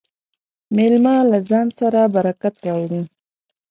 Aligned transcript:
مېلمه 0.75 1.15
له 1.31 1.37
ځان 1.49 1.67
سره 1.79 1.99
برکت 2.15 2.55
راوړي. 2.65 3.01